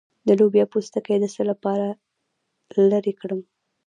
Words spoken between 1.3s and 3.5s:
څه لپاره لرې کړم؟